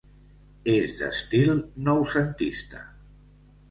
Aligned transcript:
És 0.73 0.95
d'estil 1.03 1.53
noucentista. 1.91 2.85